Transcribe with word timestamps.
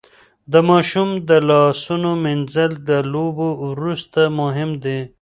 د 0.51 0.53
ماشوم 0.69 1.09
د 1.29 1.31
لاسونو 1.49 2.11
مينځل 2.25 2.71
د 2.89 2.91
لوبو 3.13 3.49
وروسته 3.69 4.21
مهم 4.39 4.69
دي. 4.83 4.99